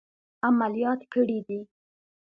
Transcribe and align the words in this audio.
عملیات 0.47 0.99
کړي 1.13 1.39
دي. 1.47 1.59